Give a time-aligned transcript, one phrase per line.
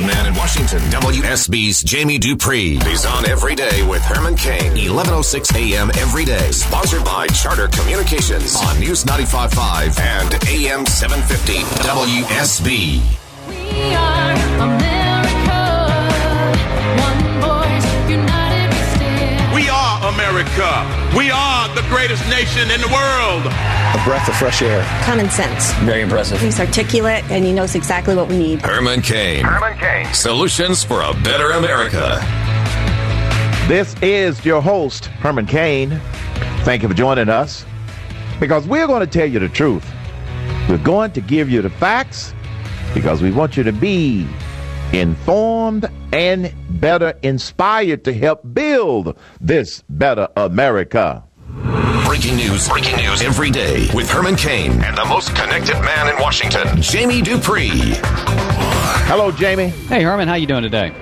[0.00, 2.78] man in Washington, WSB's Jamie Dupree.
[2.84, 5.90] He's on every day with Herman Cain, 1106 a.m.
[5.98, 6.50] every day.
[6.50, 13.02] Sponsored by Charter Communications on News 95.5 and AM 750 WSB.
[13.48, 14.32] We are
[14.62, 15.11] America.
[20.14, 20.70] America.
[21.16, 23.46] We are the greatest nation in the world.
[23.46, 24.84] A breath of fresh air.
[25.04, 25.72] Common sense.
[25.84, 26.40] Very impressive.
[26.40, 28.62] He's articulate and he knows exactly what we need.
[28.62, 29.44] Herman Cain.
[29.44, 30.12] Herman Cain.
[30.12, 32.20] Solutions for a better America.
[33.68, 36.00] This is your host, Herman Cain.
[36.64, 37.64] Thank you for joining us
[38.38, 39.88] because we're going to tell you the truth.
[40.68, 42.34] We're going to give you the facts
[42.92, 44.26] because we want you to be
[44.92, 51.24] informed and better inspired to help build this better America.
[52.06, 56.20] Breaking news, breaking news every day with Herman Cain and the most connected man in
[56.20, 57.70] Washington, Jamie Dupree.
[59.08, 59.68] Hello, Jamie.
[59.68, 60.92] Hey Herman, how you doing today?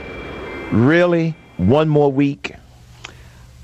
[0.71, 1.35] Really?
[1.57, 2.55] One more week?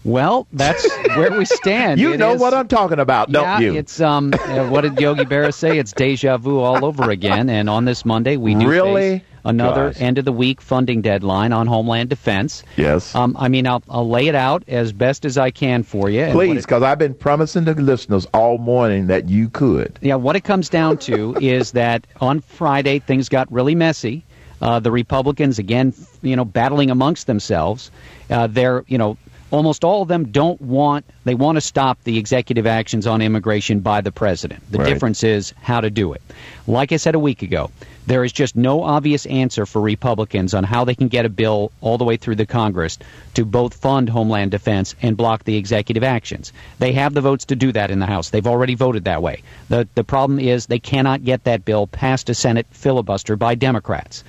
[0.04, 2.00] Well, that's where we stand.
[2.00, 3.74] You It know is- what I'm talking about, don't yeah, you?
[3.74, 4.32] it's um.
[4.40, 5.78] uh, what did Yogi Berra say?
[5.78, 7.48] It's deja vu all over again.
[7.48, 9.18] And on this Monday, we do Really?
[9.20, 10.00] face another Gosh.
[10.00, 12.62] end of the week funding deadline on Homeland Defense.
[12.76, 13.14] Yes.
[13.14, 13.36] Um.
[13.38, 16.26] I mean, I'll I'll lay it out as best as I can for you.
[16.32, 19.98] Please, because I've been promising the listeners all morning that you could.
[20.02, 24.24] Yeah, what it comes down to is that on Friday things got really messy.
[24.62, 27.90] Uh, the Republicans again, you know, battling amongst themselves.
[28.30, 29.18] Uh, they're, you know,
[29.50, 31.04] almost all of them don't want.
[31.24, 34.62] They want to stop the executive actions on immigration by the president.
[34.70, 34.88] The Right.
[34.88, 36.22] difference is how to do it.
[36.66, 37.70] Like I said a week ago,
[38.06, 41.72] there is just no obvious answer for Republicans on how they can get a bill
[41.80, 42.98] all the way through the Congress
[43.34, 46.52] to both fund Homeland Defense and block the executive actions.
[46.78, 48.30] They have the votes to do that in the House.
[48.30, 49.42] They've already voted that way.
[49.68, 54.22] The, the problem is they cannot get that bill past a Senate filibuster by Democrats.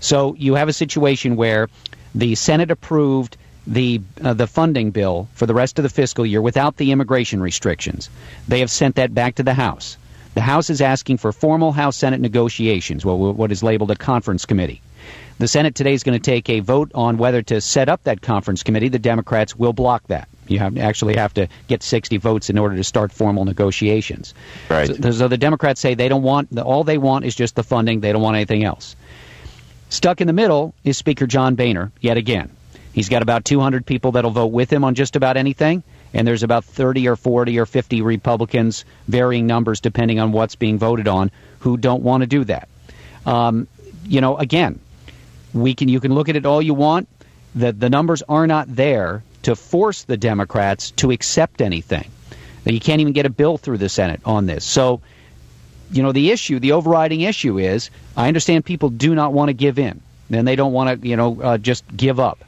[0.00, 1.68] So you have a situation where
[2.14, 3.36] the Senate approved
[3.70, 7.40] the uh, the funding bill for the rest of the fiscal year without the immigration
[7.40, 8.10] restrictions.
[8.48, 9.96] They have sent that back to the House.
[10.34, 14.44] The House is asking for formal House Senate negotiations, what, what is labeled a conference
[14.44, 14.82] committee.
[15.38, 18.20] The Senate today is going to take a vote on whether to set up that
[18.20, 18.88] conference committee.
[18.88, 20.28] The Democrats will block that.
[20.48, 24.34] You have, actually have to get 60 votes in order to start formal negotiations.
[24.68, 24.94] Right.
[25.02, 28.00] So, so the Democrats say they don't want all they want is just the funding.
[28.00, 28.96] They don't want anything else.
[29.88, 32.50] Stuck in the middle is Speaker John Boehner yet again.
[32.92, 36.42] He's got about 200 people that'll vote with him on just about anything, and there's
[36.42, 41.30] about 30 or 40 or 50 Republicans, varying numbers depending on what's being voted on,
[41.60, 42.68] who don't want to do that.
[43.26, 43.68] Um,
[44.04, 44.80] you know, again,
[45.54, 47.08] we can you can look at it all you want.
[47.54, 52.10] The the numbers are not there to force the Democrats to accept anything.
[52.64, 54.64] You can't even get a bill through the Senate on this.
[54.64, 55.00] So
[55.92, 59.52] you know the issue the overriding issue is i understand people do not want to
[59.52, 60.00] give in
[60.30, 62.44] and they don't want to you know uh, just give up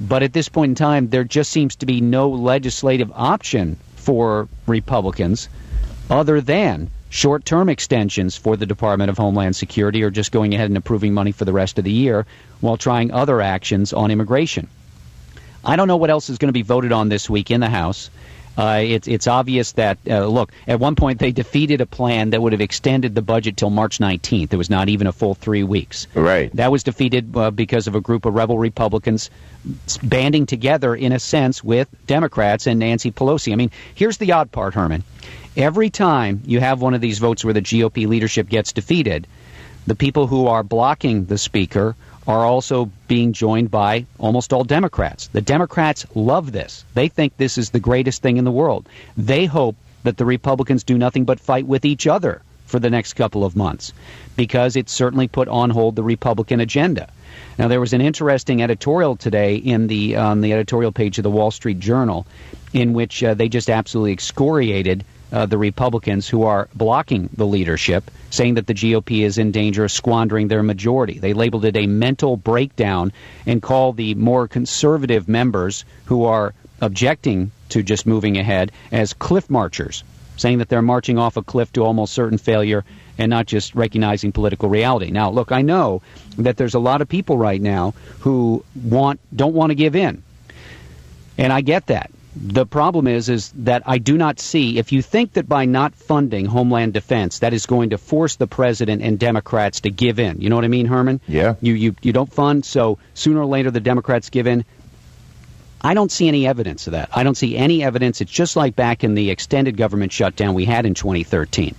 [0.00, 4.48] but at this point in time there just seems to be no legislative option for
[4.66, 5.48] republicans
[6.08, 10.76] other than short-term extensions for the department of homeland security or just going ahead and
[10.76, 12.24] approving money for the rest of the year
[12.60, 14.66] while trying other actions on immigration
[15.62, 17.68] I don't know what else is going to be voted on this week in the
[17.68, 18.08] House.
[18.58, 22.42] Uh, it's it's obvious that uh, look at one point they defeated a plan that
[22.42, 24.52] would have extended the budget till March 19th.
[24.52, 26.06] It was not even a full three weeks.
[26.14, 26.54] Right.
[26.56, 29.30] That was defeated uh, because of a group of rebel Republicans
[30.02, 33.52] banding together, in a sense, with Democrats and Nancy Pelosi.
[33.52, 35.04] I mean, here's the odd part, Herman.
[35.56, 39.26] Every time you have one of these votes where the GOP leadership gets defeated,
[39.86, 41.96] the people who are blocking the speaker
[42.30, 45.26] are also being joined by almost all Democrats.
[45.28, 46.84] The Democrats love this.
[46.94, 48.88] They think this is the greatest thing in the world.
[49.16, 53.14] They hope that the Republicans do nothing but fight with each other for the next
[53.14, 53.92] couple of months
[54.36, 57.08] because it certainly put on hold the Republican agenda.
[57.58, 61.30] Now there was an interesting editorial today in the on the editorial page of the
[61.30, 62.26] Wall Street Journal
[62.72, 68.10] in which uh, they just absolutely excoriated uh, the Republicans who are blocking the leadership,
[68.30, 71.18] saying that the GOP is in danger of squandering their majority.
[71.18, 73.12] They labeled it a mental breakdown
[73.46, 79.48] and called the more conservative members who are objecting to just moving ahead as cliff
[79.48, 80.02] marchers,
[80.36, 82.84] saying that they're marching off a cliff to almost certain failure
[83.18, 85.10] and not just recognizing political reality.
[85.10, 86.02] Now, look, I know
[86.38, 90.22] that there's a lot of people right now who want don't want to give in.
[91.36, 92.10] And I get that.
[92.36, 95.94] The problem is is that I do not see if you think that by not
[95.94, 100.40] funding Homeland Defense that is going to force the president and Democrats to give in.
[100.40, 101.20] You know what I mean, Herman?
[101.26, 101.56] Yeah.
[101.60, 104.64] You you you don't fund so sooner or later the Democrats give in.
[105.82, 107.08] I don't see any evidence of that.
[107.12, 108.20] I don't see any evidence.
[108.20, 111.74] It's just like back in the extended government shutdown we had in 2013.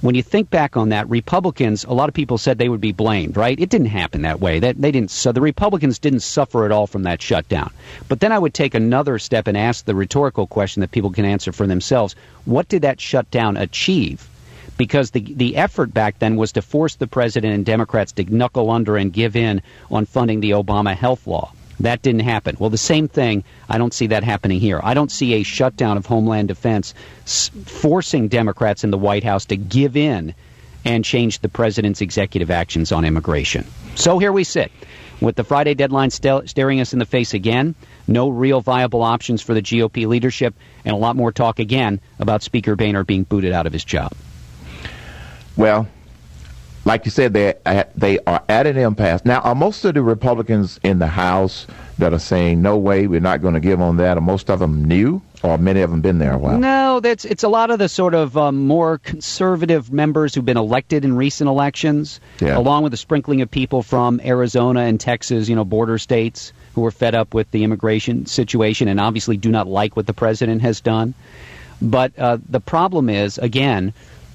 [0.00, 2.92] When you think back on that, Republicans, a lot of people said they would be
[2.92, 3.58] blamed, right?
[3.60, 4.58] It didn't happen that way.
[4.58, 5.10] That they didn't.
[5.10, 7.70] So the Republicans didn't suffer at all from that shutdown.
[8.08, 11.26] But then I would take another step and ask the rhetorical question that people can
[11.26, 12.16] answer for themselves:
[12.46, 14.26] What did that shutdown achieve?
[14.78, 18.70] Because the the effort back then was to force the president and Democrats to knuckle
[18.70, 19.60] under and give in
[19.90, 21.52] on funding the Obama health law.
[21.80, 22.56] That didn't happen.
[22.58, 24.80] Well, the same thing, I don't see that happening here.
[24.82, 26.94] I don't see a shutdown of Homeland Defense
[27.24, 30.34] forcing Democrats in the White House to give in
[30.84, 33.66] and change the president's executive actions on immigration.
[33.94, 34.70] So here we sit.
[35.20, 37.74] With the Friday deadline sta- staring us in the face again,
[38.08, 40.54] no real viable options for the GOP leadership,
[40.84, 44.12] and a lot more talk again about Speaker Boehner being booted out of his job.
[45.56, 45.88] Well,
[46.84, 49.40] like you said, they at, they are at an impasse now.
[49.40, 51.66] Are most of the Republicans in the House
[51.98, 54.16] that are saying no way, we're not going to give on that?
[54.16, 56.58] Are most of them new, or many of them been there a while?
[56.58, 60.56] No, that's it's a lot of the sort of um, more conservative members who've been
[60.56, 62.56] elected in recent elections, Yeah.
[62.56, 66.86] along with a sprinkling of people from Arizona and Texas, you know, border states who
[66.86, 70.62] are fed up with the immigration situation and obviously do not like what the president
[70.62, 71.12] has done.
[71.82, 73.92] But uh, the problem is, again,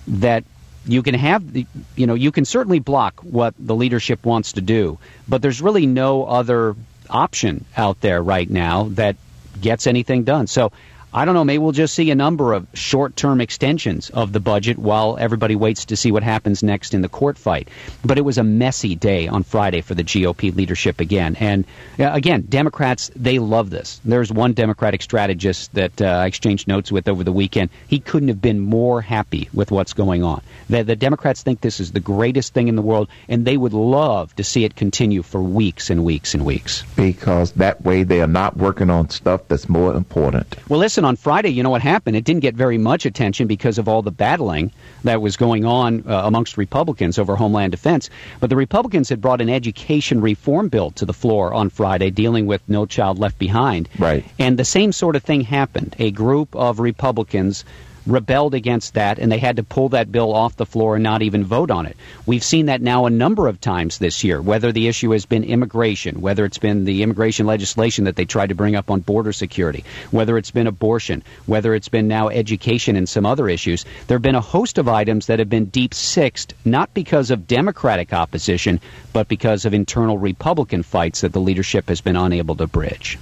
[0.08, 0.44] that
[0.88, 1.66] you can have the,
[1.96, 5.86] you know, you can certainly block what the leadership wants to do, but there's really
[5.86, 6.76] no other
[7.10, 9.16] option out there right now that
[9.62, 10.48] gets anything done.
[10.48, 10.72] So
[11.16, 11.46] I don't know.
[11.46, 15.86] Maybe we'll just see a number of short-term extensions of the budget while everybody waits
[15.86, 17.70] to see what happens next in the court fight.
[18.04, 21.38] But it was a messy day on Friday for the GOP leadership again.
[21.40, 21.64] And
[21.98, 24.02] uh, again, Democrats they love this.
[24.04, 27.70] There's one Democratic strategist that uh, I exchanged notes with over the weekend.
[27.88, 30.42] He couldn't have been more happy with what's going on.
[30.70, 33.74] The, the Democrats think this is the greatest thing in the world, and they would
[33.74, 36.84] love to see it continue for weeks and weeks and weeks.
[36.98, 40.58] Because that way they are not working on stuff that's more important.
[40.68, 42.16] Well, listen, on Friday, you know what happened?
[42.16, 44.72] It didn't get very much attention because of all the battling
[45.04, 48.10] that was going on uh, amongst Republicans over Homeland Defense.
[48.40, 52.46] But the Republicans had brought an education reform bill to the floor on Friday dealing
[52.46, 53.88] with No Child Left Behind.
[54.00, 54.26] Right.
[54.40, 55.96] And the same sort of thing happened.
[56.00, 57.64] A group of Republicans
[58.06, 61.22] rebelled against that and they had to pull that bill off the floor and not
[61.22, 61.98] even vote on it.
[62.26, 65.44] We've seen that now a number of times this year, whether the issue has been
[65.44, 69.34] immigration, whether it's been the immigration legislation that they tried to bring up on border
[69.34, 73.86] security, whether it's been abortion, whether it's been now education and some other issues.
[74.08, 77.48] There have been a host of items that have been deep sixed, not because of
[77.48, 78.80] Democratic opposition,
[79.14, 83.18] but because of internal Republican fights that the leadership has been unable to bridge.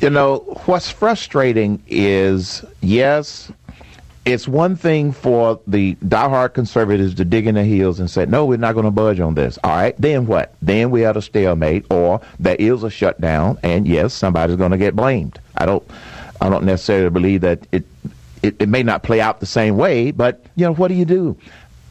[0.00, 3.50] You know, what's frustrating is yes,
[4.26, 8.44] it's one thing for the diehard conservatives to dig in their heels and say, no,
[8.44, 9.56] we're not going to budge on this.
[9.62, 10.54] All right, then what?
[10.60, 14.78] Then we have a stalemate or there is a shutdown, and yes, somebody's going to
[14.78, 15.38] get blamed.
[15.56, 15.88] I don't,
[16.40, 17.84] I don't necessarily believe that it,
[18.42, 21.04] it, it may not play out the same way, but, you know, what do you
[21.04, 21.36] do?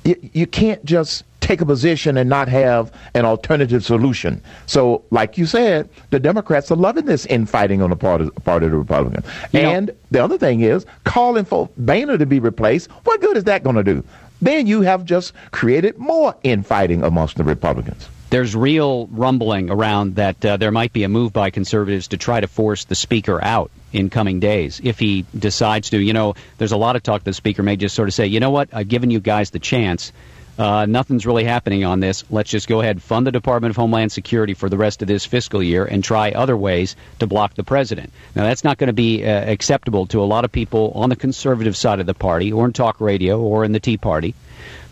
[0.03, 4.42] You, you can't just take a position and not have an alternative solution.
[4.65, 8.63] So, like you said, the Democrats are loving this infighting on the part of, part
[8.63, 9.25] of the Republicans.
[9.53, 12.89] And the other thing is calling for Boehner to be replaced.
[13.03, 14.03] What good is that going to do?
[14.42, 18.09] Then you have just created more infighting amongst the Republicans.
[18.31, 22.39] there's real rumbling around that uh, there might be a move by conservatives to try
[22.39, 25.98] to force the speaker out in coming days if he decides to.
[26.00, 28.39] You know, there's a lot of talk the speaker may just sort of say, you
[28.39, 30.12] know what, I've given you guys the chance.
[30.57, 32.23] Uh, nothing's really happening on this.
[32.29, 35.25] Let's just go ahead, fund the Department of Homeland Security for the rest of this
[35.25, 38.13] fiscal year, and try other ways to block the president.
[38.35, 41.17] Now, that's not going to be uh, acceptable to a lot of people on the
[41.17, 44.33] conservative side of the party, or in talk radio, or in the Tea Party.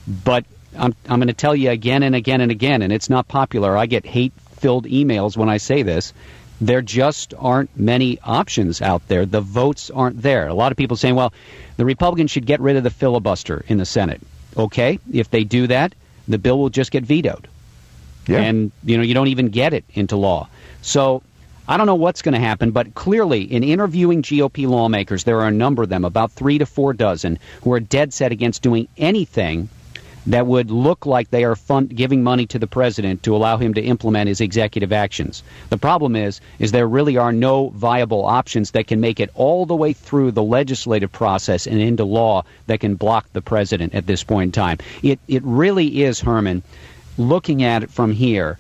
[0.06, 0.44] But
[0.78, 3.78] I'm, I'm going to tell you again and again and again, and it's not popular.
[3.78, 6.14] I get hate filled emails when I say this.
[6.60, 9.26] There just aren't many options out there.
[9.26, 10.48] The votes aren't there.
[10.48, 11.34] A lot of people saying, well,
[11.78, 14.22] the Republicans should get rid of the filibuster in the Senate.
[14.58, 15.94] Okay, if they do that,
[16.28, 17.48] the bill will just get vetoed
[18.28, 18.40] Yeah.
[18.40, 20.48] and you know you don't even get it into law.
[20.82, 21.22] So
[21.68, 25.48] I don't know what's going to happen, but clearly in interviewing GOP lawmakers, there are
[25.48, 28.88] a number of them, about three to four dozen, who are dead set against doing
[28.98, 29.70] anything
[30.28, 33.74] that would look like they are fund- giving money to the president to allow him
[33.74, 35.44] to implement his executive actions.
[35.70, 39.66] The problem is, is there really are no viable options that can make it all
[39.66, 44.08] the way through the legislative process and into law that can block the president at
[44.08, 44.78] this point in time.
[45.02, 46.64] It it really is, Herman,
[47.18, 48.58] looking at it from here.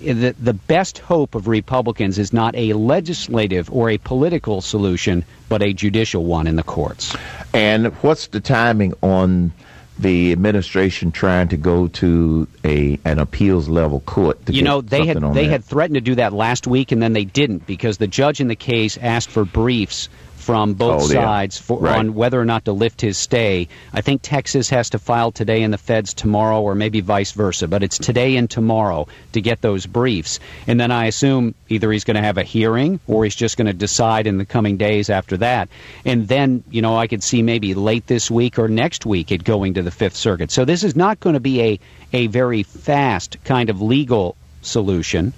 [0.00, 5.60] The, the best hope of Republicans is not a legislative or a political solution, but
[5.60, 7.16] a judicial one in the courts.
[7.52, 9.52] And what's the timing on
[9.98, 14.44] the administration trying to go to a an appeals level court?
[14.46, 15.50] To you know they had they that?
[15.50, 18.48] had threatened to do that last week and then they didn't because the judge in
[18.48, 20.08] the case asked for briefs
[20.48, 21.24] from both Oh, yeah.
[21.24, 21.98] sides for, Right.
[21.98, 23.68] on whether or not to lift his stay.
[23.92, 27.68] I think Texas has to file today and the feds tomorrow, or maybe vice versa.
[27.68, 30.40] But it's today and tomorrow to get those briefs.
[30.66, 33.66] And then I assume either he's going to have a hearing or he's just going
[33.66, 35.68] to decide in the coming days after that.
[36.06, 39.44] And then, you know, I could see maybe late this week or next week it
[39.44, 40.50] going to the Fifth Circuit.
[40.50, 41.80] So this is not going to be a,
[42.14, 45.34] a very fast kind of legal solution.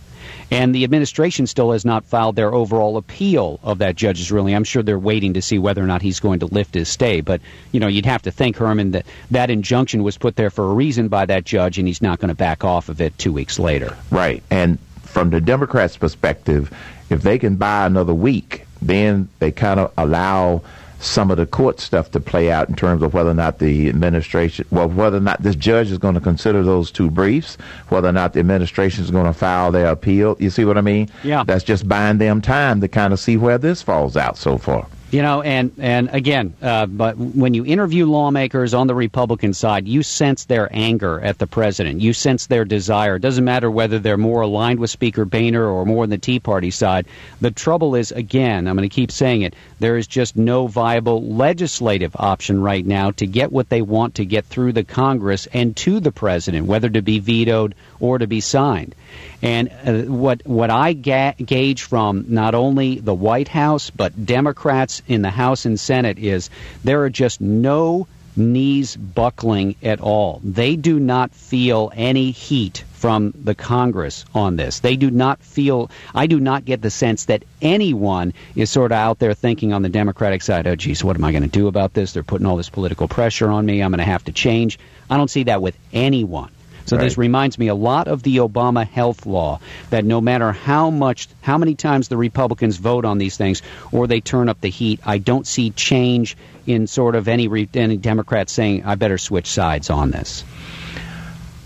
[0.50, 4.54] And the administration still has not filed their overall appeal of that judge's ruling.
[4.54, 7.20] I'm sure they're waiting to see whether or not he's going to lift his stay.
[7.20, 7.40] But,
[7.72, 10.74] you know, you'd have to think, Herman, that that injunction was put there for a
[10.74, 13.58] reason by that judge, and he's not going to back off of it two weeks
[13.58, 13.96] later.
[14.10, 14.42] Right.
[14.50, 16.72] And from the Democrats' perspective,
[17.10, 20.62] if they can buy another week, then they kind of allow
[21.00, 23.88] some of the court stuff to play out in terms of whether or not the
[23.88, 27.56] administration, well, whether or not this judge is going to consider those two briefs,
[27.88, 30.36] whether or not the administration is going to file their appeal.
[30.38, 31.10] You see what I mean?
[31.24, 31.44] Yeah.
[31.44, 34.86] That's just buying them time to kind of see where this falls out so far.
[35.10, 39.88] You know, and and again, uh, but when you interview lawmakers on the Republican side,
[39.88, 42.00] you sense their anger at the president.
[42.00, 43.16] You sense their desire.
[43.16, 46.38] It doesn't matter whether they're more aligned with Speaker Boehner or more on the Tea
[46.38, 47.06] Party side.
[47.40, 49.54] The trouble is, again, I'm going to keep saying it.
[49.80, 54.24] There is just no viable legislative option right now to get what they want to
[54.24, 58.40] get through the Congress and to the president, whether to be vetoed or to be
[58.40, 58.94] signed.
[59.42, 64.99] And uh, what what I ga- gauge from not only the White House but Democrats
[65.06, 66.50] in the House and Senate is
[66.84, 70.40] there are just no knees buckling at all.
[70.44, 74.80] They do not feel any heat from the Congress on this.
[74.80, 78.98] They do not feel, I do not get the sense that anyone is sort of
[78.98, 81.66] out there thinking on the Democratic side, oh, geez, what am I going to do
[81.66, 82.12] about this?
[82.12, 83.82] They're putting all this political pressure on me.
[83.82, 84.78] I'm going to have to change.
[85.08, 86.50] I don't see that with anyone.
[86.86, 89.60] So this reminds me a lot of the Obama health law
[89.90, 94.06] that no matter how much how many times the Republicans vote on these things or
[94.06, 97.96] they turn up the heat, I don't see change in sort of any re, any
[97.96, 100.44] Democrats saying I better switch sides on this.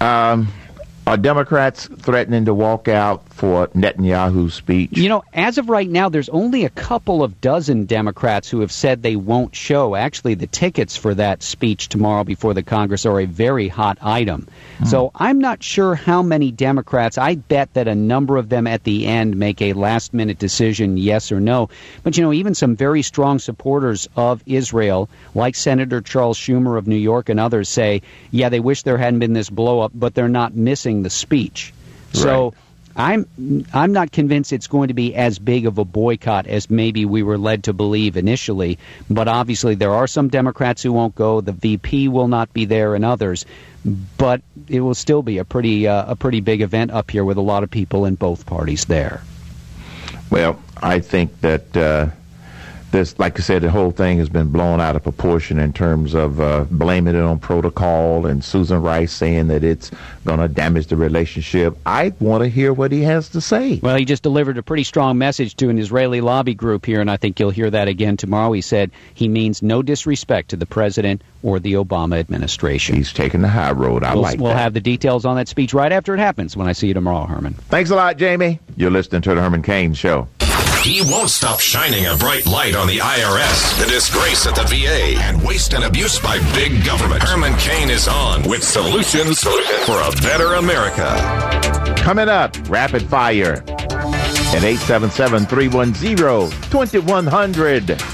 [0.00, 0.48] Um,
[1.06, 4.96] are Democrats threatening to walk out for Netanyahu's speech?
[4.96, 8.72] You know, as of right now, there's only a couple of dozen Democrats who have
[8.72, 9.94] said they won't show.
[9.94, 14.48] Actually, the tickets for that speech tomorrow before the Congress are a very hot item.
[14.78, 14.84] Hmm.
[14.86, 17.18] So I'm not sure how many Democrats.
[17.18, 20.96] I bet that a number of them at the end make a last minute decision,
[20.96, 21.68] yes or no.
[22.02, 26.86] But, you know, even some very strong supporters of Israel, like Senator Charles Schumer of
[26.86, 30.14] New York and others, say, yeah, they wish there hadn't been this blow up, but
[30.14, 31.74] they're not missing the speech.
[32.14, 32.54] So.
[32.96, 33.26] I'm
[33.72, 37.22] I'm not convinced it's going to be as big of a boycott as maybe we
[37.22, 38.78] were led to believe initially.
[39.10, 41.40] But obviously, there are some Democrats who won't go.
[41.40, 43.46] The VP will not be there, and others.
[44.16, 47.36] But it will still be a pretty uh, a pretty big event up here with
[47.36, 49.22] a lot of people in both parties there.
[50.30, 52.08] Well, I think that uh,
[52.94, 56.14] this, like I said, the whole thing has been blown out of proportion in terms
[56.14, 59.90] of uh, blaming it on protocol and Susan Rice saying that it's
[60.24, 61.76] going to damage the relationship.
[61.84, 63.80] I want to hear what he has to say.
[63.82, 67.10] Well, he just delivered a pretty strong message to an Israeli lobby group here, and
[67.10, 68.52] I think you'll hear that again tomorrow.
[68.52, 72.94] He said he means no disrespect to the president or the Obama administration.
[72.96, 74.04] He's taking the high road.
[74.04, 74.58] I We'll, like we'll that.
[74.58, 77.26] have the details on that speech right after it happens when I see you tomorrow,
[77.26, 77.54] Herman.
[77.54, 78.60] Thanks a lot, Jamie.
[78.76, 80.28] You're listening to the Herman Cain Show.
[80.84, 85.18] He won't stop shining a bright light on the IRS, the disgrace at the VA,
[85.18, 87.22] and waste and abuse by big government.
[87.22, 91.94] Herman Cain is on with solutions for a better America.
[91.96, 93.64] Coming up, rapid fire
[94.52, 98.13] at 877 310 2100.